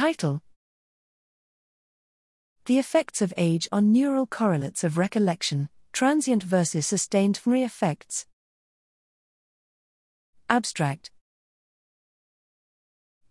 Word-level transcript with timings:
Title 0.00 0.40
The 2.64 2.78
Effects 2.78 3.20
of 3.20 3.34
Age 3.36 3.68
on 3.70 3.92
Neural 3.92 4.24
Correlates 4.24 4.82
of 4.82 4.96
Recollection, 4.96 5.68
Transient 5.92 6.42
versus 6.42 6.86
Sustained 6.86 7.38
memory 7.44 7.64
Effects. 7.64 8.24
Abstract 10.48 11.10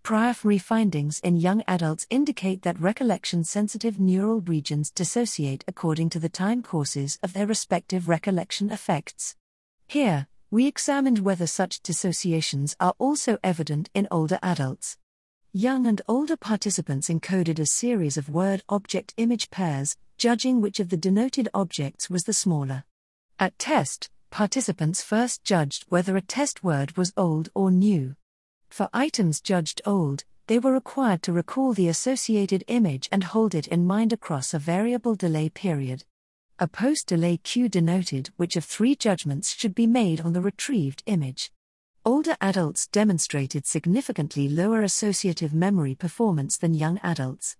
Prior 0.03 0.35
findings 0.59 1.19
in 1.21 1.37
young 1.37 1.63
adults 1.67 2.05
indicate 2.11 2.61
that 2.61 2.79
recollection 2.79 3.43
sensitive 3.43 3.99
neural 3.99 4.41
regions 4.41 4.91
dissociate 4.91 5.65
according 5.67 6.11
to 6.11 6.19
the 6.19 6.29
time 6.29 6.61
courses 6.61 7.17
of 7.23 7.33
their 7.33 7.47
respective 7.47 8.07
recollection 8.07 8.69
effects. 8.69 9.35
Here, 9.87 10.27
we 10.51 10.67
examined 10.67 11.17
whether 11.17 11.47
such 11.47 11.81
dissociations 11.81 12.75
are 12.79 12.93
also 12.99 13.39
evident 13.43 13.89
in 13.95 14.07
older 14.11 14.37
adults. 14.43 14.99
Young 15.53 15.87
and 15.87 15.99
older 16.07 16.37
participants 16.37 17.09
encoded 17.09 17.57
a 17.57 17.65
series 17.65 18.17
of 18.17 18.29
word 18.29 18.61
object 18.69 19.15
image 19.17 19.49
pairs, 19.49 19.97
judging 20.15 20.61
which 20.61 20.79
of 20.79 20.89
the 20.89 20.97
denoted 20.97 21.49
objects 21.55 22.07
was 22.07 22.21
the 22.21 22.33
smaller. 22.33 22.83
At 23.39 23.57
test, 23.57 24.11
participants 24.29 25.01
first 25.01 25.43
judged 25.43 25.85
whether 25.89 26.15
a 26.15 26.21
test 26.21 26.63
word 26.63 26.95
was 26.97 27.13
old 27.17 27.49
or 27.55 27.71
new. 27.71 28.15
For 28.69 28.89
items 28.93 29.41
judged 29.41 29.81
old, 29.87 30.23
they 30.45 30.59
were 30.59 30.71
required 30.71 31.23
to 31.23 31.33
recall 31.33 31.73
the 31.73 31.87
associated 31.87 32.63
image 32.67 33.09
and 33.11 33.23
hold 33.23 33.55
it 33.55 33.65
in 33.69 33.87
mind 33.87 34.13
across 34.13 34.53
a 34.53 34.59
variable 34.59 35.15
delay 35.15 35.49
period. 35.49 36.03
A 36.59 36.67
post 36.67 37.07
delay 37.07 37.37
cue 37.37 37.67
denoted 37.67 38.29
which 38.37 38.55
of 38.55 38.65
three 38.65 38.95
judgments 38.95 39.55
should 39.55 39.73
be 39.73 39.87
made 39.87 40.21
on 40.21 40.33
the 40.33 40.41
retrieved 40.41 41.01
image. 41.07 41.51
Older 42.09 42.35
adults 42.41 42.87
demonstrated 42.87 43.67
significantly 43.67 44.49
lower 44.49 44.81
associative 44.81 45.53
memory 45.53 45.93
performance 45.93 46.57
than 46.57 46.73
young 46.73 46.97
adults. 47.03 47.55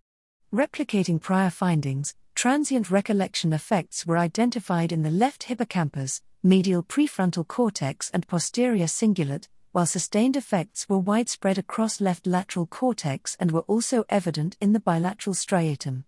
Replicating 0.52 1.22
prior 1.22 1.52
findings, 1.52 2.16
transient 2.34 2.90
recollection 2.90 3.54
effects 3.54 4.08
were 4.08 4.18
identified 4.18 4.92
in 4.92 5.04
the 5.04 5.12
left 5.12 5.44
hippocampus, 5.44 6.24
medial 6.42 6.82
prefrontal 6.82 7.48
cortex, 7.48 8.10
and 8.12 8.28
posterior 8.28 8.88
cingulate, 8.88 9.48
while 9.72 9.86
sustained 9.86 10.36
effects 10.36 10.90
were 10.90 10.98
widespread 10.98 11.60
across 11.60 12.02
left 12.02 12.26
lateral 12.26 12.66
cortex 12.66 13.38
and 13.40 13.52
were 13.52 13.68
also 13.74 14.04
evident 14.10 14.58
in 14.60 14.74
the 14.74 14.80
bilateral 14.80 15.36
striatum. 15.36 16.06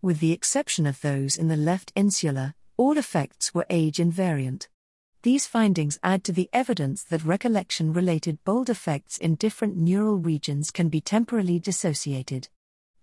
With 0.00 0.20
the 0.20 0.32
exception 0.32 0.86
of 0.86 1.02
those 1.02 1.36
in 1.36 1.48
the 1.48 1.58
left 1.58 1.92
insula, 1.94 2.54
all 2.78 2.96
effects 2.96 3.52
were 3.52 3.66
age 3.68 3.98
invariant. 3.98 4.68
These 5.22 5.46
findings 5.46 6.00
add 6.02 6.24
to 6.24 6.32
the 6.32 6.50
evidence 6.52 7.04
that 7.04 7.24
recollection 7.24 7.92
related 7.92 8.42
BOLD 8.42 8.68
effects 8.68 9.18
in 9.18 9.36
different 9.36 9.76
neural 9.76 10.16
regions 10.16 10.72
can 10.72 10.88
be 10.88 11.00
temporally 11.00 11.60
dissociated. 11.60 12.48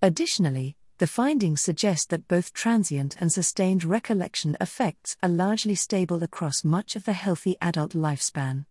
Additionally, 0.01 0.75
the 0.97 1.07
findings 1.07 1.61
suggest 1.61 2.09
that 2.09 2.27
both 2.27 2.51
transient 2.51 3.15
and 3.21 3.31
sustained 3.31 3.85
recollection 3.85 4.57
effects 4.59 5.15
are 5.23 5.29
largely 5.29 5.75
stable 5.75 6.21
across 6.21 6.65
much 6.65 6.97
of 6.97 7.05
the 7.05 7.13
healthy 7.13 7.55
adult 7.61 7.93
lifespan. 7.93 8.65